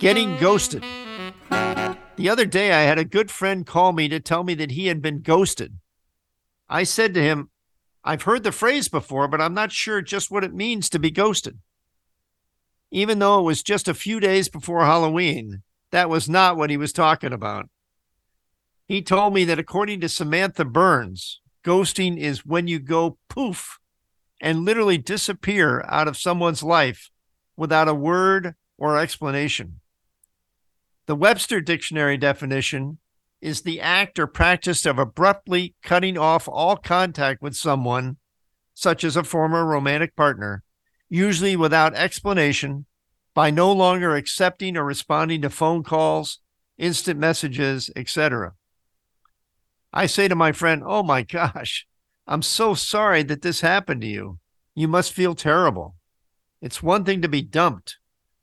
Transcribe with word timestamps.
Getting 0.00 0.36
ghosted. 0.36 0.84
The 1.50 2.28
other 2.28 2.46
day, 2.46 2.72
I 2.72 2.82
had 2.82 2.98
a 2.98 3.04
good 3.04 3.32
friend 3.32 3.66
call 3.66 3.92
me 3.92 4.08
to 4.08 4.20
tell 4.20 4.44
me 4.44 4.54
that 4.54 4.70
he 4.70 4.86
had 4.86 5.02
been 5.02 5.22
ghosted. 5.22 5.78
I 6.68 6.84
said 6.84 7.14
to 7.14 7.22
him, 7.22 7.50
I've 8.04 8.22
heard 8.22 8.44
the 8.44 8.52
phrase 8.52 8.88
before, 8.88 9.26
but 9.26 9.40
I'm 9.40 9.54
not 9.54 9.72
sure 9.72 10.00
just 10.00 10.30
what 10.30 10.44
it 10.44 10.54
means 10.54 10.88
to 10.90 11.00
be 11.00 11.10
ghosted. 11.10 11.58
Even 12.92 13.18
though 13.18 13.40
it 13.40 13.42
was 13.42 13.62
just 13.62 13.88
a 13.88 13.94
few 13.94 14.20
days 14.20 14.48
before 14.48 14.84
Halloween, 14.84 15.62
that 15.90 16.08
was 16.08 16.28
not 16.28 16.56
what 16.56 16.70
he 16.70 16.76
was 16.76 16.92
talking 16.92 17.32
about. 17.32 17.68
He 18.86 19.02
told 19.02 19.34
me 19.34 19.44
that 19.44 19.58
according 19.58 20.00
to 20.00 20.08
Samantha 20.08 20.64
Burns, 20.64 21.40
ghosting 21.64 22.18
is 22.18 22.46
when 22.46 22.68
you 22.68 22.78
go 22.78 23.18
poof 23.28 23.78
and 24.40 24.64
literally 24.64 24.96
disappear 24.96 25.84
out 25.88 26.06
of 26.06 26.16
someone's 26.16 26.62
life 26.62 27.10
without 27.56 27.88
a 27.88 27.94
word 27.94 28.54
or 28.78 28.96
explanation. 28.96 29.80
The 31.08 31.16
Webster 31.16 31.62
Dictionary 31.62 32.18
definition 32.18 32.98
is 33.40 33.62
the 33.62 33.80
act 33.80 34.18
or 34.18 34.26
practice 34.26 34.84
of 34.84 34.98
abruptly 34.98 35.74
cutting 35.82 36.18
off 36.18 36.46
all 36.46 36.76
contact 36.76 37.40
with 37.40 37.56
someone, 37.56 38.18
such 38.74 39.04
as 39.04 39.16
a 39.16 39.24
former 39.24 39.64
romantic 39.64 40.14
partner, 40.14 40.64
usually 41.08 41.56
without 41.56 41.94
explanation, 41.94 42.84
by 43.32 43.50
no 43.50 43.72
longer 43.72 44.14
accepting 44.16 44.76
or 44.76 44.84
responding 44.84 45.40
to 45.40 45.48
phone 45.48 45.82
calls, 45.82 46.40
instant 46.76 47.18
messages, 47.18 47.90
etc. 47.96 48.52
I 49.94 50.04
say 50.04 50.28
to 50.28 50.34
my 50.34 50.52
friend, 50.52 50.82
Oh 50.84 51.02
my 51.02 51.22
gosh, 51.22 51.86
I'm 52.26 52.42
so 52.42 52.74
sorry 52.74 53.22
that 53.22 53.40
this 53.40 53.62
happened 53.62 54.02
to 54.02 54.06
you. 54.06 54.40
You 54.74 54.88
must 54.88 55.14
feel 55.14 55.34
terrible. 55.34 55.94
It's 56.60 56.82
one 56.82 57.06
thing 57.06 57.22
to 57.22 57.28
be 57.28 57.40
dumped, 57.40 57.96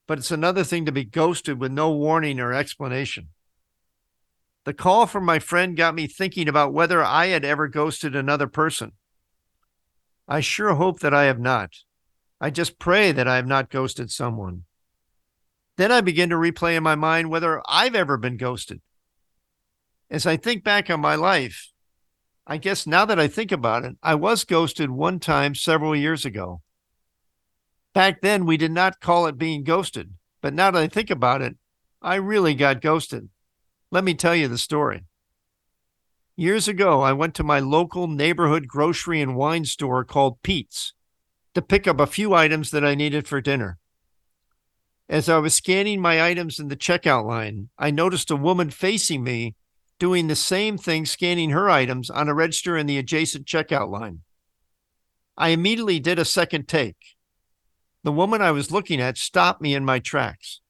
but 0.07 0.17
it's 0.19 0.31
another 0.31 0.63
thing 0.63 0.85
to 0.85 0.91
be 0.91 1.03
ghosted 1.03 1.59
with 1.59 1.71
no 1.71 1.91
warning 1.91 2.39
or 2.39 2.53
explanation. 2.53 3.29
The 4.65 4.73
call 4.73 5.05
from 5.05 5.25
my 5.25 5.39
friend 5.39 5.77
got 5.77 5.95
me 5.95 6.07
thinking 6.07 6.47
about 6.47 6.73
whether 6.73 7.03
I 7.03 7.27
had 7.27 7.45
ever 7.45 7.67
ghosted 7.67 8.15
another 8.15 8.47
person. 8.47 8.93
I 10.27 10.39
sure 10.39 10.73
hope 10.73 10.99
that 11.01 11.13
I 11.13 11.25
have 11.25 11.39
not. 11.39 11.71
I 12.41 12.49
just 12.49 12.79
pray 12.79 13.11
that 13.11 13.27
I 13.27 13.35
have 13.35 13.47
not 13.47 13.69
ghosted 13.69 14.11
someone. 14.11 14.63
Then 15.77 15.91
I 15.91 16.01
begin 16.01 16.29
to 16.29 16.35
replay 16.35 16.75
in 16.75 16.83
my 16.83 16.95
mind 16.95 17.29
whether 17.29 17.61
I've 17.67 17.95
ever 17.95 18.17
been 18.17 18.37
ghosted. 18.37 18.81
As 20.09 20.25
I 20.25 20.37
think 20.37 20.63
back 20.63 20.89
on 20.89 20.99
my 20.99 21.15
life, 21.15 21.71
I 22.47 22.57
guess 22.57 22.85
now 22.85 23.05
that 23.05 23.19
I 23.19 23.27
think 23.27 23.51
about 23.51 23.83
it, 23.85 23.97
I 24.03 24.15
was 24.15 24.45
ghosted 24.45 24.91
one 24.91 25.19
time 25.19 25.55
several 25.55 25.95
years 25.95 26.25
ago. 26.25 26.61
Back 27.95 28.19
then, 28.19 28.45
we 28.45 28.57
did 28.57 28.73
not 28.73 28.99
call 28.99 29.25
it 29.25 29.37
being 29.37 29.63
ghosted, 29.63 30.15
but 30.41 30.53
now 30.53 30.69
that 30.69 30.83
I 30.83 30.87
think 30.87 31.09
about 31.09 31.41
it, 31.41 31.55
I 32.01 32.15
really 32.15 32.53
got 32.53 32.81
ghosted. 32.81 33.29
Let 33.89 34.03
me 34.03 34.13
tell 34.13 34.35
you 34.35 34.49
the 34.49 34.57
story. 34.57 35.05
Years 36.35 36.67
ago, 36.67 36.99
I 36.99 37.13
went 37.13 37.35
to 37.35 37.43
my 37.43 37.59
local 37.59 38.07
neighborhood 38.07 38.67
grocery 38.67 39.21
and 39.21 39.37
wine 39.37 39.63
store 39.63 40.03
called 40.03 40.43
Pete's 40.43 40.93
to 41.53 41.61
pick 41.61 41.87
up 41.87 42.01
a 42.01 42.05
few 42.05 42.33
items 42.33 42.69
that 42.71 42.83
I 42.83 42.95
needed 42.95 43.29
for 43.29 43.39
dinner. 43.39 43.77
As 45.07 45.29
I 45.29 45.37
was 45.37 45.53
scanning 45.53 46.01
my 46.01 46.21
items 46.21 46.59
in 46.59 46.67
the 46.67 46.75
checkout 46.75 47.25
line, 47.25 47.69
I 47.77 47.91
noticed 47.91 48.29
a 48.29 48.35
woman 48.35 48.71
facing 48.71 49.23
me 49.23 49.55
doing 49.99 50.27
the 50.27 50.35
same 50.35 50.77
thing, 50.77 51.05
scanning 51.05 51.51
her 51.51 51.69
items 51.69 52.09
on 52.09 52.27
a 52.27 52.33
register 52.33 52.75
in 52.75 52.87
the 52.87 52.97
adjacent 52.97 53.45
checkout 53.45 53.89
line. 53.89 54.19
I 55.37 55.49
immediately 55.49 56.01
did 56.01 56.19
a 56.19 56.25
second 56.25 56.67
take. 56.67 57.14
The 58.05 58.11
woman 58.11 58.39
I 58.39 58.51
was 58.51 58.69
looking 58.69 59.01
at 59.01 59.17
stopped 59.17 59.61
me 59.63 59.73
in 59.73 59.83
my 59.83 59.97
tracks. 59.97 60.61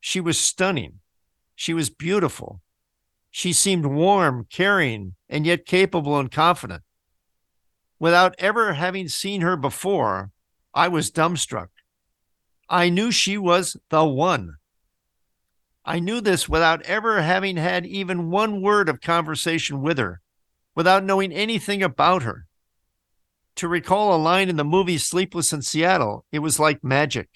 She 0.00 0.22
was 0.22 0.40
stunning. 0.40 1.00
She 1.54 1.74
was 1.74 1.90
beautiful. 1.90 2.62
She 3.30 3.52
seemed 3.52 3.84
warm, 3.84 4.46
caring, 4.50 5.14
and 5.28 5.44
yet 5.44 5.66
capable 5.66 6.18
and 6.18 6.30
confident. 6.30 6.82
Without 7.98 8.34
ever 8.38 8.72
having 8.72 9.08
seen 9.08 9.42
her 9.42 9.54
before, 9.54 10.30
I 10.72 10.88
was 10.88 11.10
dumbstruck. 11.10 11.68
I 12.70 12.88
knew 12.88 13.10
she 13.10 13.36
was 13.36 13.76
the 13.90 14.06
one. 14.06 14.54
I 15.84 16.00
knew 16.00 16.22
this 16.22 16.48
without 16.48 16.80
ever 16.86 17.20
having 17.20 17.58
had 17.58 17.84
even 17.84 18.30
one 18.30 18.62
word 18.62 18.88
of 18.88 19.02
conversation 19.02 19.82
with 19.82 19.98
her, 19.98 20.22
without 20.74 21.04
knowing 21.04 21.32
anything 21.32 21.82
about 21.82 22.22
her. 22.22 22.46
To 23.56 23.68
recall 23.68 24.14
a 24.14 24.16
line 24.16 24.48
in 24.48 24.56
the 24.56 24.64
movie 24.64 24.98
Sleepless 24.98 25.52
in 25.52 25.62
Seattle, 25.62 26.24
it 26.32 26.38
was 26.38 26.58
like 26.58 26.82
magic. 26.82 27.28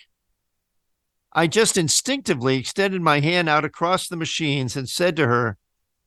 I 1.32 1.46
just 1.46 1.76
instinctively 1.76 2.56
extended 2.56 3.02
my 3.02 3.20
hand 3.20 3.48
out 3.48 3.64
across 3.64 4.08
the 4.08 4.16
machines 4.16 4.76
and 4.76 4.88
said 4.88 5.16
to 5.16 5.26
her, 5.26 5.58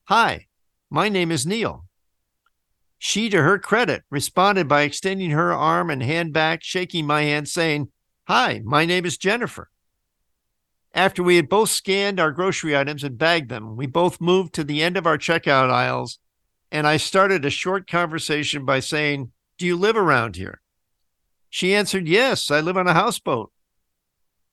Hi, 0.06 0.48
my 0.90 1.08
name 1.08 1.32
is 1.32 1.46
Neil. 1.46 1.86
She, 2.98 3.30
to 3.30 3.44
her 3.44 3.60
credit, 3.60 4.04
responded 4.10 4.68
by 4.68 4.82
extending 4.82 5.30
her 5.32 5.54
arm 5.54 5.90
and 5.90 6.02
hand 6.02 6.34
back, 6.34 6.64
shaking 6.64 7.06
my 7.06 7.22
hand, 7.22 7.48
saying, 7.48 7.92
Hi, 8.28 8.62
my 8.66 8.86
name 8.86 9.06
is 9.06 9.18
Jennifer. 9.18 9.70
After 10.94 11.22
we 11.22 11.36
had 11.36 11.48
both 11.48 11.70
scanned 11.70 12.20
our 12.20 12.32
grocery 12.32 12.76
items 12.76 13.04
and 13.04 13.18
bagged 13.18 13.50
them, 13.50 13.78
we 13.78 13.86
both 13.86 14.20
moved 14.20 14.54
to 14.56 14.64
the 14.64 14.82
end 14.82 14.98
of 14.98 15.06
our 15.06 15.18
checkout 15.18 15.70
aisles, 15.70 16.20
and 16.72 16.88
I 16.88 16.98
started 16.98 17.46
a 17.46 17.50
short 17.52 17.88
conversation 17.88 18.66
by 18.66 18.80
saying, 18.80 19.32
Do 19.60 19.66
you 19.68 19.76
live 19.76 19.98
around 19.98 20.38
here? 20.38 20.62
She 21.50 21.76
answered, 21.76 22.08
Yes, 22.08 22.50
I 22.50 22.62
live 22.62 22.78
on 22.78 22.88
a 22.88 22.94
houseboat. 22.94 23.52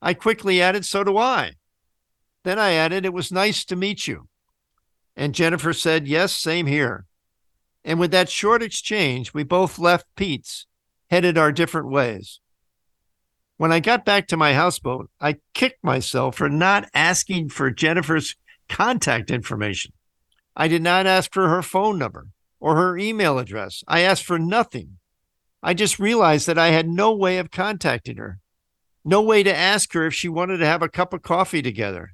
I 0.03 0.15
quickly 0.15 0.61
added, 0.61 0.85
So 0.85 1.05
do 1.05 1.17
I. 1.17 1.53
Then 2.43 2.59
I 2.59 2.73
added, 2.73 3.05
It 3.05 3.13
was 3.15 3.31
nice 3.31 3.65
to 3.67 3.77
meet 3.77 4.09
you. 4.09 4.29
And 5.15 5.33
Jennifer 5.33 5.73
said, 5.73 6.09
Yes, 6.09 6.37
same 6.37 6.67
here. 6.67 7.07
And 7.85 8.01
with 8.01 8.11
that 8.11 8.29
short 8.29 8.65
exchange, 8.65 9.33
we 9.33 9.45
both 9.45 9.79
left 9.79 10.07
Pete's, 10.17 10.67
headed 11.09 11.39
our 11.39 11.53
different 11.53 11.89
ways. 11.89 12.41
When 13.59 13.73
I 13.73 13.79
got 13.79 14.05
back 14.05 14.27
to 14.29 14.37
my 14.37 14.55
houseboat, 14.55 15.09
I 15.21 15.37
kicked 15.55 15.85
myself 15.85 16.35
for 16.37 16.49
not 16.49 16.89
asking 16.93 17.51
for 17.51 17.71
Jennifer's 17.71 18.35
contact 18.69 19.31
information. 19.31 19.93
I 20.57 20.67
did 20.67 20.83
not 20.83 21.07
ask 21.07 21.33
for 21.33 21.49
her 21.49 21.63
phone 21.63 21.97
number 21.97 22.27
or 22.61 22.77
her 22.77 22.97
email 22.97 23.39
address. 23.39 23.85
I 23.87 24.01
asked 24.01 24.25
for 24.25 24.39
nothing. 24.39 24.99
I 25.63 25.75
just 25.75 25.99
realized 25.99 26.47
that 26.47 26.59
I 26.59 26.69
had 26.69 26.89
no 26.89 27.15
way 27.15 27.39
of 27.39 27.51
contacting 27.51 28.17
her, 28.17 28.39
no 29.05 29.23
way 29.23 29.43
to 29.43 29.57
ask 29.57 29.93
her 29.93 30.07
if 30.07 30.15
she 30.15 30.29
wanted 30.29 30.59
to 30.59 30.67
have 30.67 30.83
a 30.83 30.89
cup 30.89 31.13
of 31.13 31.23
coffee 31.23 31.63
together. 31.63 32.13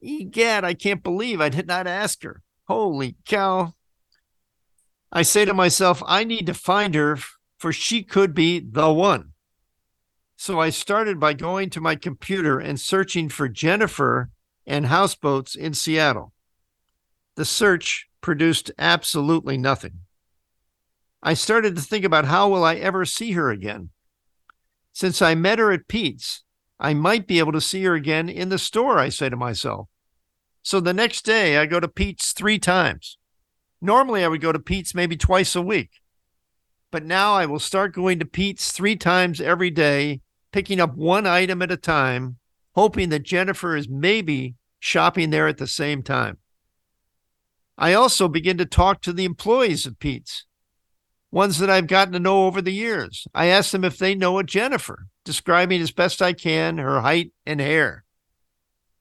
Egad, 0.00 0.64
I 0.64 0.74
can't 0.74 1.02
believe 1.02 1.40
I 1.40 1.48
did 1.48 1.66
not 1.66 1.86
ask 1.86 2.22
her. 2.22 2.42
Holy 2.68 3.16
cow. 3.26 3.74
I 5.12 5.22
say 5.22 5.44
to 5.44 5.54
myself, 5.54 6.02
I 6.06 6.24
need 6.24 6.46
to 6.46 6.54
find 6.54 6.94
her, 6.94 7.18
for 7.58 7.72
she 7.72 8.02
could 8.02 8.34
be 8.34 8.60
the 8.60 8.92
one. 8.92 9.32
So 10.36 10.58
I 10.58 10.70
started 10.70 11.20
by 11.20 11.34
going 11.34 11.70
to 11.70 11.80
my 11.80 11.94
computer 11.94 12.58
and 12.58 12.80
searching 12.80 13.28
for 13.28 13.48
Jennifer 13.48 14.30
and 14.66 14.86
houseboats 14.86 15.54
in 15.54 15.74
Seattle. 15.74 16.32
The 17.36 17.44
search 17.44 18.08
produced 18.22 18.70
absolutely 18.78 19.58
nothing. 19.58 20.00
I 21.22 21.34
started 21.34 21.76
to 21.76 21.82
think 21.82 22.04
about 22.04 22.24
how 22.24 22.48
will 22.48 22.64
I 22.64 22.76
ever 22.76 23.04
see 23.04 23.32
her 23.32 23.50
again? 23.50 23.90
Since 24.92 25.20
I 25.20 25.34
met 25.34 25.58
her 25.58 25.70
at 25.72 25.88
Pete's, 25.88 26.42
I 26.80 26.94
might 26.94 27.26
be 27.26 27.38
able 27.38 27.52
to 27.52 27.60
see 27.60 27.84
her 27.84 27.94
again 27.94 28.28
in 28.28 28.48
the 28.48 28.58
store, 28.58 28.98
I 28.98 29.08
say 29.08 29.28
to 29.28 29.36
myself. 29.36 29.88
So 30.62 30.80
the 30.80 30.94
next 30.94 31.24
day, 31.24 31.58
I 31.58 31.66
go 31.66 31.80
to 31.80 31.88
Pete's 31.88 32.32
three 32.32 32.58
times. 32.58 33.18
Normally, 33.80 34.24
I 34.24 34.28
would 34.28 34.40
go 34.40 34.52
to 34.52 34.58
Pete's 34.58 34.94
maybe 34.94 35.16
twice 35.16 35.54
a 35.56 35.62
week. 35.62 35.90
But 36.90 37.04
now 37.04 37.34
I 37.34 37.46
will 37.46 37.58
start 37.58 37.94
going 37.94 38.18
to 38.18 38.24
Pete's 38.24 38.70
three 38.70 38.96
times 38.96 39.40
every 39.40 39.70
day 39.70 40.20
picking 40.52 40.80
up 40.80 40.94
one 40.94 41.26
item 41.26 41.62
at 41.62 41.72
a 41.72 41.76
time, 41.76 42.36
hoping 42.74 43.08
that 43.08 43.22
Jennifer 43.22 43.76
is 43.76 43.88
maybe 43.88 44.54
shopping 44.78 45.30
there 45.30 45.48
at 45.48 45.58
the 45.58 45.66
same 45.66 46.02
time. 46.02 46.38
I 47.78 47.94
also 47.94 48.28
begin 48.28 48.58
to 48.58 48.66
talk 48.66 49.00
to 49.02 49.12
the 49.12 49.24
employees 49.24 49.86
of 49.86 49.98
Pete's, 49.98 50.44
ones 51.30 51.58
that 51.58 51.70
I've 51.70 51.86
gotten 51.86 52.12
to 52.12 52.20
know 52.20 52.46
over 52.46 52.60
the 52.60 52.72
years. 52.72 53.26
I 53.34 53.46
ask 53.46 53.70
them 53.70 53.84
if 53.84 53.98
they 53.98 54.14
know 54.14 54.38
a 54.38 54.44
Jennifer, 54.44 55.06
describing 55.24 55.80
as 55.80 55.90
best 55.90 56.20
I 56.20 56.32
can 56.32 56.78
her 56.78 57.00
height 57.00 57.32
and 57.46 57.60
hair. 57.60 58.04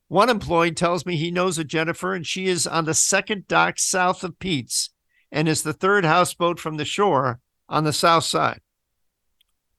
One 0.08 0.30
employee 0.30 0.74
tells 0.74 1.06
me 1.06 1.16
he 1.16 1.32
knows 1.32 1.58
a 1.58 1.64
Jennifer 1.64 2.14
and 2.14 2.28
she 2.28 2.48
is 2.48 2.68
on 2.68 2.86
the 2.86 2.94
second 2.94 3.48
dock 3.48 3.80
south 3.80 4.24
of 4.24 4.40
Pete's 4.40 4.90
and 5.32 5.48
is 5.48 5.64
the 5.64 5.74
third 5.74 6.04
houseboat 6.04 6.60
from 6.60 6.78
the 6.78 6.86
shore 6.86 7.40
on 7.70 7.86
the 7.86 7.94
south 7.94 8.26
side. 8.26 8.60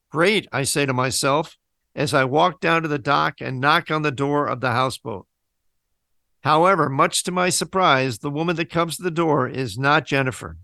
Great, 0.09 0.47
I 0.51 0.63
say 0.63 0.85
to 0.85 0.93
myself 0.93 1.57
as 1.95 2.13
I 2.13 2.25
walk 2.25 2.59
down 2.59 2.81
to 2.81 2.87
the 2.87 2.97
dock 2.97 3.35
and 3.41 3.59
knock 3.59 3.91
on 3.91 4.01
the 4.01 4.11
door 4.11 4.47
of 4.47 4.61
the 4.61 4.71
houseboat. 4.71 5.27
However, 6.43 6.89
much 6.89 7.23
to 7.23 7.31
my 7.31 7.49
surprise, 7.49 8.19
the 8.19 8.29
woman 8.29 8.55
that 8.57 8.69
comes 8.69 8.97
to 8.97 9.03
the 9.03 9.11
door 9.11 9.47
is 9.47 9.77
not 9.77 10.05
Jennifer. 10.05 10.57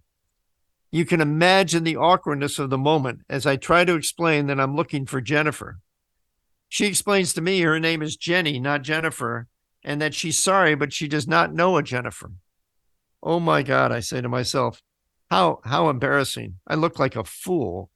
You 0.91 1.05
can 1.05 1.21
imagine 1.21 1.83
the 1.83 1.95
awkwardness 1.95 2.59
of 2.59 2.69
the 2.69 2.77
moment 2.77 3.21
as 3.29 3.45
I 3.45 3.55
try 3.55 3.85
to 3.85 3.95
explain 3.95 4.47
that 4.47 4.59
I'm 4.59 4.75
looking 4.75 5.05
for 5.05 5.21
Jennifer. 5.21 5.79
She 6.67 6.85
explains 6.85 7.33
to 7.33 7.41
me 7.41 7.61
her 7.61 7.79
name 7.79 8.01
is 8.01 8.17
Jenny, 8.17 8.59
not 8.59 8.81
Jennifer, 8.81 9.47
and 9.83 10.01
that 10.01 10.13
she's 10.13 10.37
sorry, 10.37 10.75
but 10.75 10.91
she 10.91 11.07
does 11.07 11.27
not 11.27 11.53
know 11.53 11.77
a 11.77 11.83
Jennifer. 11.83 12.31
Oh 13.23 13.39
my 13.39 13.63
God, 13.63 13.91
I 13.91 14.01
say 14.01 14.19
to 14.21 14.29
myself, 14.29 14.81
how 15.29 15.59
how 15.63 15.89
embarrassing. 15.89 16.55
I 16.67 16.75
look 16.75 16.99
like 16.99 17.15
a 17.15 17.23
fool. 17.23 17.89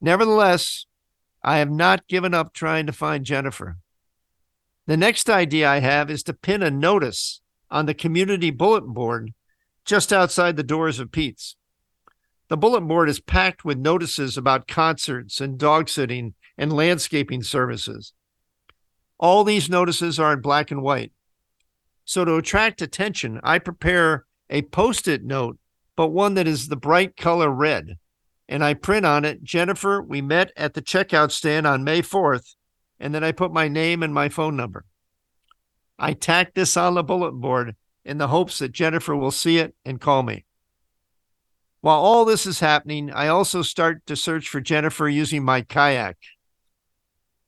Nevertheless, 0.00 0.86
I 1.42 1.58
have 1.58 1.70
not 1.70 2.08
given 2.08 2.32
up 2.32 2.52
trying 2.52 2.86
to 2.86 2.92
find 2.92 3.24
Jennifer. 3.24 3.78
The 4.86 4.96
next 4.96 5.30
idea 5.30 5.68
I 5.68 5.78
have 5.78 6.10
is 6.10 6.22
to 6.24 6.32
pin 6.32 6.62
a 6.62 6.70
notice 6.70 7.40
on 7.70 7.86
the 7.86 7.94
community 7.94 8.50
bulletin 8.50 8.92
board 8.92 9.32
just 9.84 10.12
outside 10.12 10.56
the 10.56 10.62
doors 10.62 10.98
of 10.98 11.12
Pete's. 11.12 11.56
The 12.48 12.56
bulletin 12.56 12.88
board 12.88 13.08
is 13.08 13.20
packed 13.20 13.64
with 13.64 13.78
notices 13.78 14.36
about 14.36 14.68
concerts 14.68 15.40
and 15.40 15.58
dog 15.58 15.88
sitting 15.88 16.34
and 16.58 16.72
landscaping 16.72 17.42
services. 17.42 18.12
All 19.18 19.44
these 19.44 19.70
notices 19.70 20.18
are 20.18 20.32
in 20.32 20.40
black 20.40 20.70
and 20.70 20.82
white. 20.82 21.12
So, 22.04 22.24
to 22.24 22.36
attract 22.36 22.82
attention, 22.82 23.40
I 23.44 23.60
prepare 23.60 24.26
a 24.50 24.62
post 24.62 25.06
it 25.06 25.22
note, 25.24 25.58
but 25.96 26.08
one 26.08 26.34
that 26.34 26.48
is 26.48 26.68
the 26.68 26.76
bright 26.76 27.16
color 27.16 27.48
red. 27.48 27.98
And 28.48 28.64
I 28.64 28.74
print 28.74 29.06
on 29.06 29.24
it, 29.24 29.44
Jennifer, 29.44 30.02
we 30.02 30.20
met 30.20 30.50
at 30.56 30.74
the 30.74 30.82
checkout 30.82 31.30
stand 31.30 31.66
on 31.66 31.84
May 31.84 32.02
4th. 32.02 32.56
And 33.02 33.12
then 33.12 33.24
I 33.24 33.32
put 33.32 33.52
my 33.52 33.66
name 33.66 34.04
and 34.04 34.14
my 34.14 34.28
phone 34.28 34.56
number. 34.56 34.84
I 35.98 36.12
tack 36.12 36.54
this 36.54 36.76
on 36.76 36.94
the 36.94 37.02
bulletin 37.02 37.40
board 37.40 37.74
in 38.04 38.18
the 38.18 38.28
hopes 38.28 38.60
that 38.60 38.70
Jennifer 38.70 39.16
will 39.16 39.32
see 39.32 39.58
it 39.58 39.74
and 39.84 40.00
call 40.00 40.22
me. 40.22 40.44
While 41.80 41.98
all 41.98 42.24
this 42.24 42.46
is 42.46 42.60
happening, 42.60 43.10
I 43.10 43.26
also 43.26 43.62
start 43.62 44.06
to 44.06 44.14
search 44.14 44.48
for 44.48 44.60
Jennifer 44.60 45.08
using 45.08 45.44
my 45.44 45.62
kayak. 45.62 46.16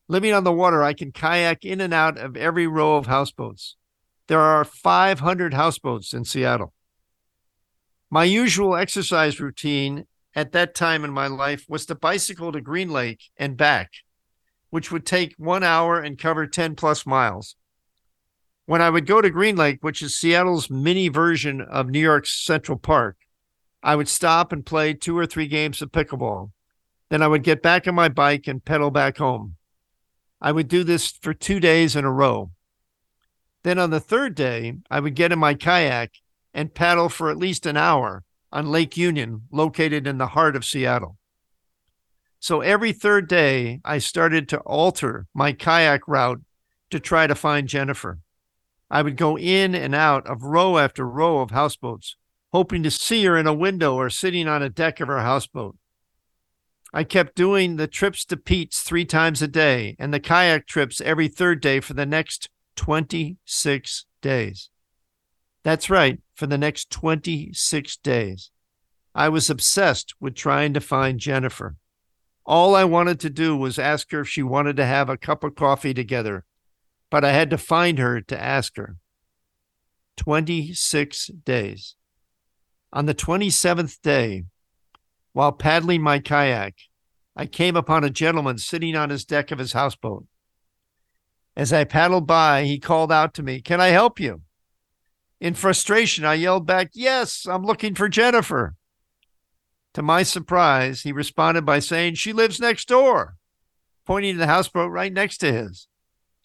Living 0.09 0.33
on 0.33 0.43
the 0.43 0.51
water, 0.51 0.83
I 0.83 0.91
can 0.91 1.13
kayak 1.13 1.63
in 1.63 1.79
and 1.79 1.93
out 1.93 2.17
of 2.17 2.35
every 2.35 2.67
row 2.67 2.97
of 2.97 3.07
houseboats. 3.07 3.77
There 4.27 4.41
are 4.41 4.65
500 4.65 5.53
houseboats 5.53 6.13
in 6.13 6.25
Seattle. 6.25 6.73
My 8.09 8.25
usual 8.25 8.75
exercise 8.75 9.39
routine 9.39 10.05
at 10.35 10.51
that 10.51 10.75
time 10.75 11.05
in 11.05 11.11
my 11.11 11.27
life 11.27 11.65
was 11.69 11.85
to 11.85 11.95
bicycle 11.95 12.51
to 12.51 12.59
Green 12.59 12.89
Lake 12.89 13.23
and 13.37 13.55
back, 13.55 13.91
which 14.75 14.91
would 14.91 15.05
take 15.05 15.33
one 15.37 15.63
hour 15.63 16.01
and 16.01 16.19
cover 16.19 16.45
10 16.45 16.75
plus 16.75 17.05
miles. 17.05 17.55
When 18.65 18.81
I 18.81 18.89
would 18.89 19.05
go 19.05 19.21
to 19.21 19.29
Green 19.29 19.55
Lake, 19.55 19.77
which 19.79 20.01
is 20.01 20.17
Seattle's 20.17 20.69
mini 20.69 21.07
version 21.07 21.61
of 21.61 21.87
New 21.87 22.01
York's 22.01 22.43
Central 22.43 22.77
Park, 22.77 23.15
I 23.81 23.95
would 23.95 24.09
stop 24.09 24.51
and 24.51 24.65
play 24.65 24.93
two 24.93 25.17
or 25.17 25.25
three 25.25 25.47
games 25.47 25.81
of 25.81 25.93
pickleball. 25.93 26.51
Then 27.09 27.21
I 27.21 27.29
would 27.29 27.41
get 27.41 27.61
back 27.61 27.87
on 27.87 27.95
my 27.95 28.09
bike 28.09 28.47
and 28.47 28.65
pedal 28.65 28.91
back 28.91 29.17
home. 29.17 29.55
I 30.41 30.51
would 30.51 30.67
do 30.67 30.83
this 30.83 31.09
for 31.09 31.33
two 31.33 31.61
days 31.61 31.95
in 31.95 32.03
a 32.03 32.11
row. 32.11 32.51
Then 33.63 33.79
on 33.79 33.91
the 33.91 34.01
third 34.01 34.35
day, 34.35 34.73
I 34.91 34.99
would 34.99 35.15
get 35.15 35.31
in 35.31 35.39
my 35.39 35.53
kayak 35.53 36.15
and 36.53 36.75
paddle 36.75 37.07
for 37.07 37.31
at 37.31 37.37
least 37.37 37.65
an 37.65 37.77
hour 37.77 38.25
on 38.51 38.73
Lake 38.73 38.97
Union, 38.97 39.43
located 39.53 40.05
in 40.05 40.17
the 40.17 40.27
heart 40.35 40.57
of 40.57 40.65
Seattle. 40.65 41.15
So 42.39 42.61
every 42.61 42.91
third 42.91 43.27
day, 43.27 43.81
I 43.83 43.97
started 43.97 44.47
to 44.49 44.59
alter 44.59 45.27
my 45.33 45.51
kayak 45.51 46.07
route 46.07 46.41
to 46.91 46.99
try 46.99 47.27
to 47.27 47.35
find 47.35 47.67
Jennifer. 47.67 48.19
I 48.89 49.01
would 49.01 49.17
go 49.17 49.37
in 49.37 49.73
and 49.73 49.95
out 49.95 50.27
of 50.27 50.43
row 50.43 50.77
after 50.77 51.07
row 51.07 51.39
of 51.39 51.51
houseboats, 51.51 52.15
hoping 52.53 52.83
to 52.83 52.91
see 52.91 53.25
her 53.25 53.37
in 53.37 53.47
a 53.47 53.53
window 53.53 53.95
or 53.95 54.09
sitting 54.09 54.47
on 54.47 54.61
a 54.61 54.69
deck 54.69 54.99
of 54.99 55.07
her 55.07 55.21
houseboat. 55.21 55.75
I 56.93 57.03
kept 57.03 57.35
doing 57.35 57.75
the 57.75 57.87
trips 57.87 58.23
to 58.25 58.37
Pete's 58.37 58.81
three 58.81 59.03
times 59.03 59.41
a 59.41 59.47
day 59.49 59.97
and 59.99 60.13
the 60.13 60.19
kayak 60.19 60.65
trips 60.65 61.01
every 61.01 61.27
third 61.27 61.59
day 61.59 61.81
for 61.81 61.93
the 61.93 62.05
next 62.05 62.49
26 62.77 64.05
days. 64.21 64.69
That's 65.63 65.89
right, 65.89 66.21
for 66.35 66.47
the 66.47 66.57
next 66.57 66.91
26 66.91 67.97
days. 67.97 68.51
I 69.13 69.29
was 69.29 69.49
obsessed 69.49 70.13
with 70.19 70.35
trying 70.35 70.73
to 70.73 70.79
find 70.79 71.19
Jennifer. 71.19 71.75
All 72.45 72.75
I 72.75 72.83
wanted 72.83 73.19
to 73.21 73.29
do 73.29 73.57
was 73.57 73.79
ask 73.79 74.11
her 74.11 74.21
if 74.21 74.29
she 74.29 74.43
wanted 74.43 74.75
to 74.77 74.85
have 74.85 75.09
a 75.09 75.17
cup 75.17 75.43
of 75.43 75.55
coffee 75.55 75.93
together, 75.93 76.45
but 77.09 77.25
I 77.25 77.31
had 77.31 77.49
to 77.49 77.57
find 77.57 77.97
her 77.97 78.21
to 78.21 78.41
ask 78.41 78.77
her. 78.77 78.97
26 80.17 81.27
days. 81.43 81.95
On 82.93 83.07
the 83.07 83.15
27th 83.15 83.99
day, 84.01 84.45
while 85.33 85.51
paddling 85.51 86.01
my 86.01 86.19
kayak, 86.19 86.75
I 87.35 87.45
came 87.47 87.75
upon 87.75 88.03
a 88.03 88.09
gentleman 88.09 88.57
sitting 88.57 88.95
on 88.95 89.09
his 89.09 89.25
deck 89.25 89.51
of 89.51 89.59
his 89.59 89.73
houseboat. 89.73 90.25
As 91.57 91.73
I 91.73 91.83
paddled 91.83 92.27
by, 92.27 92.63
he 92.63 92.79
called 92.79 93.11
out 93.11 93.33
to 93.33 93.43
me, 93.43 93.59
Can 93.59 93.81
I 93.81 93.87
help 93.87 94.19
you? 94.19 94.41
In 95.41 95.53
frustration, 95.53 96.23
I 96.25 96.35
yelled 96.35 96.65
back, 96.65 96.91
Yes, 96.93 97.45
I'm 97.45 97.63
looking 97.63 97.95
for 97.95 98.07
Jennifer. 98.07 98.75
To 99.95 100.01
my 100.01 100.23
surprise, 100.23 101.03
he 101.03 101.13
responded 101.13 101.65
by 101.65 101.79
saying, 101.79 102.15
She 102.15 102.33
lives 102.33 102.59
next 102.59 102.89
door, 102.89 103.37
pointing 104.05 104.33
to 104.33 104.39
the 104.39 104.45
houseboat 104.45 104.91
right 104.91 105.11
next 105.11 105.37
to 105.37 105.53
his. 105.53 105.87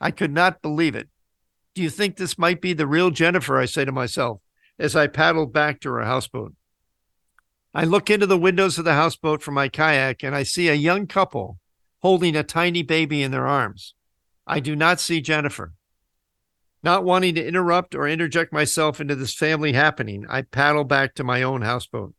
I 0.00 0.12
could 0.12 0.32
not 0.32 0.62
believe 0.62 0.94
it. 0.94 1.08
Do 1.74 1.82
you 1.82 1.90
think 1.90 2.16
this 2.16 2.38
might 2.38 2.60
be 2.60 2.74
the 2.74 2.86
real 2.86 3.10
Jennifer? 3.10 3.58
I 3.58 3.64
say 3.64 3.84
to 3.84 3.90
myself 3.90 4.40
as 4.78 4.94
I 4.94 5.08
paddle 5.08 5.46
back 5.46 5.80
to 5.80 5.90
her 5.90 6.04
houseboat. 6.04 6.54
I 7.74 7.84
look 7.84 8.08
into 8.08 8.24
the 8.24 8.38
windows 8.38 8.78
of 8.78 8.84
the 8.84 8.94
houseboat 8.94 9.42
from 9.42 9.54
my 9.54 9.68
kayak 9.68 10.22
and 10.22 10.36
I 10.36 10.44
see 10.44 10.68
a 10.68 10.74
young 10.74 11.08
couple 11.08 11.58
holding 12.02 12.36
a 12.36 12.44
tiny 12.44 12.84
baby 12.84 13.20
in 13.20 13.32
their 13.32 13.48
arms. 13.48 13.94
I 14.46 14.60
do 14.60 14.76
not 14.76 15.00
see 15.00 15.20
Jennifer. 15.20 15.72
Not 16.84 17.02
wanting 17.02 17.34
to 17.34 17.44
interrupt 17.44 17.96
or 17.96 18.06
interject 18.06 18.52
myself 18.52 19.00
into 19.00 19.16
this 19.16 19.34
family 19.34 19.72
happening, 19.72 20.24
I 20.28 20.42
paddle 20.42 20.84
back 20.84 21.16
to 21.16 21.24
my 21.24 21.42
own 21.42 21.62
houseboat. 21.62 22.14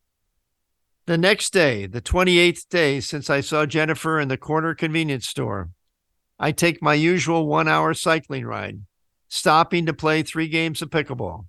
The 1.07 1.17
next 1.17 1.51
day, 1.51 1.87
the 1.87 2.01
28th 2.01 2.69
day 2.69 2.99
since 2.99 3.29
I 3.29 3.41
saw 3.41 3.65
Jennifer 3.65 4.19
in 4.19 4.27
the 4.27 4.37
corner 4.37 4.75
convenience 4.75 5.27
store, 5.27 5.71
I 6.37 6.51
take 6.51 6.81
my 6.81 6.93
usual 6.93 7.47
one 7.47 7.67
hour 7.67 7.95
cycling 7.95 8.45
ride, 8.45 8.81
stopping 9.27 9.87
to 9.87 9.93
play 9.93 10.21
three 10.21 10.47
games 10.47 10.81
of 10.81 10.91
pickleball. 10.91 11.45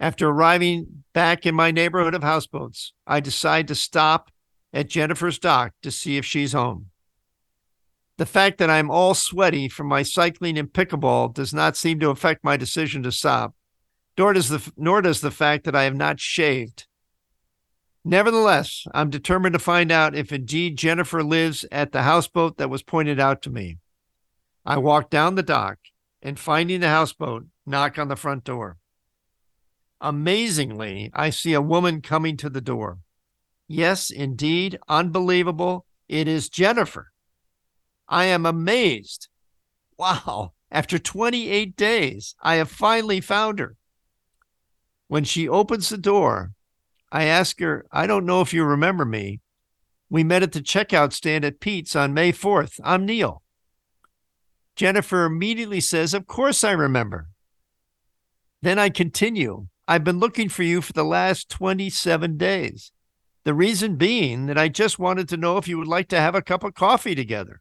After 0.00 0.28
arriving 0.28 1.04
back 1.12 1.46
in 1.46 1.54
my 1.54 1.70
neighborhood 1.70 2.14
of 2.14 2.24
houseboats, 2.24 2.92
I 3.06 3.20
decide 3.20 3.68
to 3.68 3.76
stop 3.76 4.32
at 4.72 4.88
Jennifer's 4.88 5.38
dock 5.38 5.72
to 5.82 5.92
see 5.92 6.16
if 6.16 6.24
she's 6.24 6.52
home. 6.52 6.90
The 8.18 8.26
fact 8.26 8.58
that 8.58 8.70
I'm 8.70 8.90
all 8.90 9.14
sweaty 9.14 9.68
from 9.68 9.86
my 9.86 10.02
cycling 10.02 10.58
and 10.58 10.68
pickleball 10.68 11.32
does 11.32 11.54
not 11.54 11.76
seem 11.76 12.00
to 12.00 12.10
affect 12.10 12.42
my 12.42 12.56
decision 12.56 13.04
to 13.04 13.12
stop, 13.12 13.54
nor 14.18 14.32
does 14.32 14.48
the 14.48 14.72
nor 14.76 15.00
does 15.00 15.20
the 15.20 15.30
fact 15.30 15.64
that 15.64 15.76
I 15.76 15.84
have 15.84 15.96
not 15.96 16.18
shaved. 16.18 16.86
Nevertheless, 18.04 18.86
I'm 18.92 19.08
determined 19.08 19.54
to 19.54 19.58
find 19.58 19.90
out 19.90 20.14
if 20.14 20.30
indeed 20.30 20.76
Jennifer 20.76 21.22
lives 21.22 21.64
at 21.72 21.92
the 21.92 22.02
houseboat 22.02 22.58
that 22.58 22.68
was 22.68 22.82
pointed 22.82 23.18
out 23.18 23.40
to 23.42 23.50
me. 23.50 23.78
I 24.64 24.76
walk 24.76 25.08
down 25.08 25.34
the 25.34 25.42
dock 25.42 25.78
and 26.20 26.38
finding 26.38 26.80
the 26.80 26.88
houseboat, 26.88 27.46
knock 27.64 27.98
on 27.98 28.08
the 28.08 28.16
front 28.16 28.44
door. 28.44 28.76
Amazingly, 30.00 31.10
I 31.14 31.30
see 31.30 31.54
a 31.54 31.62
woman 31.62 32.02
coming 32.02 32.36
to 32.38 32.50
the 32.50 32.60
door. 32.60 32.98
Yes, 33.66 34.10
indeed, 34.10 34.78
unbelievable. 34.86 35.86
It 36.06 36.28
is 36.28 36.50
Jennifer. 36.50 37.10
I 38.06 38.26
am 38.26 38.44
amazed. 38.44 39.28
Wow, 39.96 40.52
after 40.70 40.98
28 40.98 41.74
days, 41.74 42.34
I 42.42 42.56
have 42.56 42.70
finally 42.70 43.22
found 43.22 43.60
her. 43.60 43.76
When 45.08 45.24
she 45.24 45.48
opens 45.48 45.88
the 45.88 45.96
door, 45.96 46.52
I 47.14 47.26
ask 47.26 47.60
her, 47.60 47.86
I 47.92 48.08
don't 48.08 48.26
know 48.26 48.40
if 48.40 48.52
you 48.52 48.64
remember 48.64 49.04
me. 49.04 49.38
We 50.10 50.24
met 50.24 50.42
at 50.42 50.50
the 50.50 50.60
checkout 50.60 51.12
stand 51.12 51.44
at 51.44 51.60
Pete's 51.60 51.94
on 51.94 52.12
May 52.12 52.32
4th. 52.32 52.80
I'm 52.82 53.06
Neil. 53.06 53.40
Jennifer 54.74 55.24
immediately 55.24 55.80
says, 55.80 56.12
Of 56.12 56.26
course 56.26 56.64
I 56.64 56.72
remember. 56.72 57.28
Then 58.62 58.80
I 58.80 58.90
continue. 58.90 59.68
I've 59.86 60.02
been 60.02 60.18
looking 60.18 60.48
for 60.48 60.64
you 60.64 60.82
for 60.82 60.92
the 60.92 61.04
last 61.04 61.48
27 61.50 62.36
days. 62.36 62.90
The 63.44 63.54
reason 63.54 63.94
being 63.94 64.46
that 64.46 64.58
I 64.58 64.68
just 64.68 64.98
wanted 64.98 65.28
to 65.28 65.36
know 65.36 65.56
if 65.56 65.68
you 65.68 65.78
would 65.78 65.86
like 65.86 66.08
to 66.08 66.20
have 66.20 66.34
a 66.34 66.42
cup 66.42 66.64
of 66.64 66.74
coffee 66.74 67.14
together. 67.14 67.60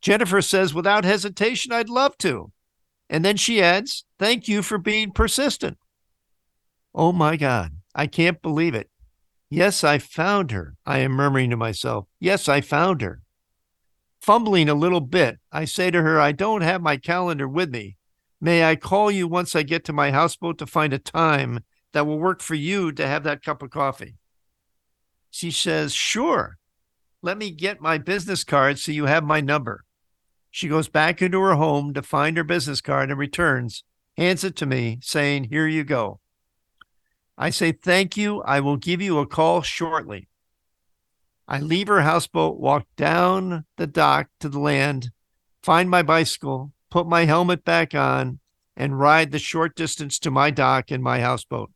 Jennifer 0.00 0.42
says, 0.42 0.74
without 0.74 1.04
hesitation, 1.04 1.70
I'd 1.70 1.88
love 1.88 2.18
to. 2.18 2.50
And 3.08 3.24
then 3.24 3.36
she 3.36 3.62
adds, 3.62 4.04
Thank 4.18 4.48
you 4.48 4.62
for 4.62 4.78
being 4.78 5.12
persistent. 5.12 5.78
Oh 6.92 7.12
my 7.12 7.36
God, 7.36 7.75
I 7.96 8.06
can't 8.06 8.40
believe 8.40 8.76
it. 8.76 8.88
Yes, 9.50 9.82
I 9.82 9.98
found 9.98 10.52
her, 10.52 10.76
I 10.86 10.98
am 10.98 11.10
murmuring 11.10 11.50
to 11.50 11.56
myself. 11.56 12.06
Yes, 12.20 12.48
I 12.48 12.60
found 12.60 13.02
her. 13.02 13.22
Fumbling 14.20 14.68
a 14.68 14.74
little 14.74 15.00
bit, 15.00 15.38
I 15.50 15.64
say 15.64 15.90
to 15.90 16.02
her, 16.02 16.20
I 16.20 16.30
don't 16.30 16.60
have 16.60 16.80
my 16.80 16.96
calendar 16.96 17.48
with 17.48 17.70
me, 17.70 17.96
May 18.40 18.64
I 18.64 18.76
call 18.76 19.10
you 19.10 19.26
once 19.26 19.56
I 19.56 19.62
get 19.62 19.84
to 19.86 19.92
my 19.92 20.10
houseboat 20.10 20.58
to 20.58 20.66
find 20.66 20.92
a 20.92 20.98
time 20.98 21.64
that 21.92 22.06
will 22.06 22.18
work 22.18 22.42
for 22.42 22.54
you 22.54 22.92
to 22.92 23.06
have 23.06 23.24
that 23.24 23.42
cup 23.42 23.62
of 23.62 23.70
coffee? 23.70 24.16
She 25.30 25.50
says, 25.50 25.94
Sure. 25.94 26.58
Let 27.22 27.38
me 27.38 27.50
get 27.50 27.80
my 27.80 27.98
business 27.98 28.44
card 28.44 28.78
so 28.78 28.92
you 28.92 29.06
have 29.06 29.24
my 29.24 29.40
number. 29.40 29.84
She 30.50 30.68
goes 30.68 30.88
back 30.88 31.22
into 31.22 31.40
her 31.40 31.54
home 31.54 31.94
to 31.94 32.02
find 32.02 32.36
her 32.36 32.44
business 32.44 32.80
card 32.80 33.10
and 33.10 33.18
returns, 33.18 33.84
hands 34.16 34.44
it 34.44 34.54
to 34.56 34.66
me, 34.66 34.98
saying, 35.02 35.44
Here 35.44 35.66
you 35.66 35.82
go. 35.82 36.20
I 37.38 37.50
say, 37.50 37.72
Thank 37.72 38.16
you. 38.16 38.42
I 38.42 38.60
will 38.60 38.76
give 38.76 39.02
you 39.02 39.18
a 39.18 39.26
call 39.26 39.62
shortly. 39.62 40.28
I 41.48 41.60
leave 41.60 41.88
her 41.88 42.00
houseboat, 42.00 42.58
walk 42.58 42.86
down 42.96 43.66
the 43.76 43.86
dock 43.86 44.28
to 44.40 44.48
the 44.48 44.58
land, 44.58 45.10
find 45.62 45.88
my 45.88 46.02
bicycle, 46.02 46.72
put 46.90 47.06
my 47.06 47.24
helmet 47.24 47.64
back 47.64 47.94
on, 47.94 48.40
and 48.76 48.98
ride 48.98 49.30
the 49.30 49.38
short 49.38 49.76
distance 49.76 50.18
to 50.18 50.30
my 50.30 50.50
dock 50.50 50.90
in 50.90 51.02
my 51.02 51.20
houseboat. 51.20 51.70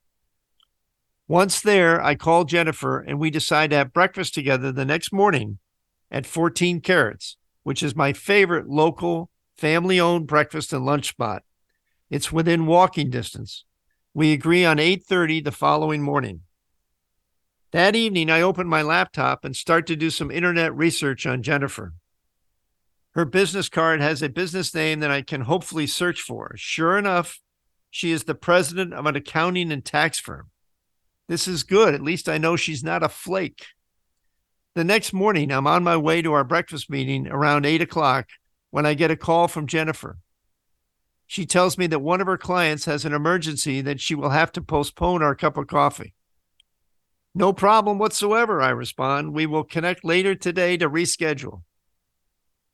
Once 1.29 1.61
there, 1.61 2.03
I 2.03 2.17
call 2.17 2.45
Jennifer 2.45 2.99
and 2.99 3.21
we 3.21 3.31
decide 3.31 3.71
to 3.71 3.77
have 3.77 3.93
breakfast 3.93 4.35
together 4.35 4.73
the 4.73 4.85
next 4.85 5.13
morning 5.13 5.59
at 6.11 6.27
14 6.27 6.81
Carrots, 6.81 7.37
which 7.63 7.83
is 7.83 7.95
my 7.95 8.13
favorite 8.13 8.69
local 8.69 9.31
family 9.57 10.01
owned 10.01 10.27
breakfast 10.27 10.73
and 10.73 10.85
lunch 10.85 11.09
spot. 11.09 11.45
It's 12.11 12.33
within 12.33 12.67
walking 12.67 13.11
distance. 13.11 13.65
We 14.13 14.33
agree 14.33 14.65
on 14.65 14.79
8:30 14.79 15.41
the 15.41 15.53
following 15.53 16.03
morning. 16.03 16.43
That 17.71 17.95
evening, 17.95 18.29
I 18.29 18.41
open 18.41 18.67
my 18.67 18.83
laptop 18.83 19.45
and 19.45 19.55
start 19.55 19.87
to 19.87 19.95
do 19.95 20.11
some 20.11 20.33
internet 20.33 20.75
research 20.75 21.27
on 21.27 21.45
Jennifer. 21.45 21.95
Her 23.13 23.25
business 23.25 23.69
card 23.69 24.01
has 24.01 24.21
a 24.23 24.29
business 24.29 24.75
name 24.75 24.99
that 25.01 25.13
I 25.13 25.23
can 25.23 25.43
hopefully 25.43 25.87
search 25.87 26.21
for. 26.23 26.53
Sure 26.57 26.99
enough, 26.99 27.41
she 27.89 28.11
is 28.11 28.25
the 28.25 28.35
president 28.35 28.95
of 28.95 29.07
an 29.07 29.15
accounting 29.15 29.71
and 29.71 29.85
tax 29.85 30.19
firm. 30.19 30.51
This 31.29 31.47
is 31.47 31.63
good. 31.63 31.95
At 31.95 32.03
least 32.03 32.29
I 32.29 32.39
know 32.39 32.57
she's 32.57 32.83
not 32.83 33.05
a 33.05 33.09
flake. 33.09 33.67
The 34.75 34.83
next 34.83 35.13
morning, 35.13 35.53
I'm 35.53 35.69
on 35.69 35.85
my 35.85 35.97
way 35.97 36.23
to 36.23 36.33
our 36.33 36.45
breakfast 36.45 36.91
meeting 36.91 37.29
around 37.29 37.65
eight 37.65 37.83
o'clock 37.83 38.29
when 38.71 38.87
I 38.87 38.95
get 38.95 39.13
a 39.13 39.17
call 39.17 39.47
from 39.47 39.69
Jennifer. 39.69 40.19
She 41.31 41.47
tells 41.47 41.79
me 41.79 41.87
that 41.87 42.01
one 42.01 42.21
of 42.21 42.27
her 42.27 42.37
clients 42.37 42.87
has 42.87 43.05
an 43.05 43.13
emergency 43.13 43.81
that 43.83 44.01
she 44.01 44.17
will 44.17 44.31
have 44.31 44.51
to 44.51 44.61
postpone 44.61 45.23
our 45.23 45.37
cup 45.37 45.57
of 45.57 45.69
coffee. 45.69 46.13
No 47.37 47.53
problem 47.53 47.99
whatsoever, 47.99 48.61
I 48.61 48.71
respond. 48.71 49.33
We 49.33 49.47
will 49.47 49.63
connect 49.63 50.05
later 50.05 50.35
today 50.35 50.77
to 50.79 50.91
reschedule. 50.91 51.63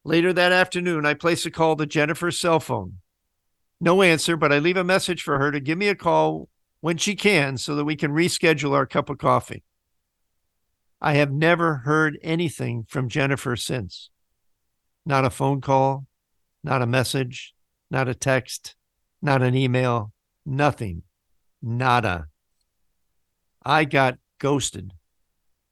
Later 0.04 0.32
that 0.32 0.52
afternoon, 0.52 1.04
I 1.04 1.12
place 1.12 1.44
a 1.44 1.50
call 1.50 1.76
to 1.76 1.84
Jennifer's 1.84 2.40
cell 2.40 2.58
phone. 2.58 2.94
No 3.78 4.00
answer, 4.00 4.38
but 4.38 4.54
I 4.54 4.58
leave 4.58 4.78
a 4.78 4.84
message 4.84 5.20
for 5.20 5.38
her 5.38 5.50
to 5.50 5.60
give 5.60 5.76
me 5.76 5.88
a 5.88 5.94
call 5.94 6.48
when 6.80 6.96
she 6.96 7.14
can 7.14 7.58
so 7.58 7.74
that 7.74 7.84
we 7.84 7.94
can 7.94 8.12
reschedule 8.12 8.72
our 8.72 8.86
cup 8.86 9.10
of 9.10 9.18
coffee. 9.18 9.64
I 10.98 11.12
have 11.16 11.30
never 11.30 11.82
heard 11.84 12.18
anything 12.22 12.86
from 12.88 13.10
Jennifer 13.10 13.54
since. 13.54 14.08
Not 15.04 15.26
a 15.26 15.30
phone 15.30 15.60
call, 15.60 16.06
not 16.64 16.80
a 16.80 16.86
message, 16.86 17.52
not 17.90 18.08
a 18.08 18.14
text, 18.14 18.74
not 19.22 19.42
an 19.42 19.54
email, 19.54 20.12
nothing. 20.44 21.02
Nada. 21.62 22.28
I 23.64 23.84
got 23.84 24.18
ghosted. 24.38 24.92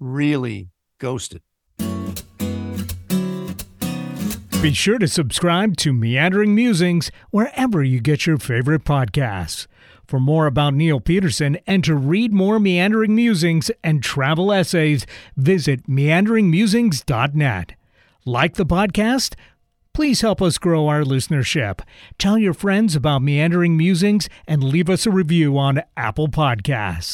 Really 0.01 0.71
ghosted. 0.99 1.43
Be 4.65 4.73
sure 4.73 4.99
to 4.99 5.07
subscribe 5.07 5.77
to 5.77 5.93
Meandering 5.93 6.55
Musings 6.55 7.11
wherever 7.31 7.85
you 7.85 8.01
get 8.01 8.27
your 8.27 8.39
favorite 8.39 8.85
podcasts. 8.85 9.67
For 10.07 10.19
more 10.19 10.47
about 10.47 10.73
Neil 10.73 11.01
Peterson 11.01 11.59
and 11.67 11.85
to 11.85 11.95
read 11.95 12.33
more 12.33 12.59
Meandering 12.59 13.15
Musings 13.15 13.71
and 13.83 14.03
travel 14.03 14.53
essays, 14.53 15.07
visit 15.37 15.87
meanderingmusings.net. 15.87 17.75
Like 18.25 18.55
the 18.55 18.67
podcast? 18.67 19.35
Please 19.95 20.23
help 20.23 20.43
us 20.43 20.59
grow 20.59 20.89
our 20.89 21.03
listenership. 21.03 21.79
Tell 22.19 22.37
your 22.37 22.53
friends 22.53 22.97
about 22.97 23.23
Meandering 23.23 23.77
Musings 23.77 24.29
and 24.45 24.65
leave 24.65 24.91
us 24.91 25.07
a 25.07 25.11
review 25.13 25.57
on 25.57 25.83
Apple 25.97 26.27
Podcasts. 26.27 27.13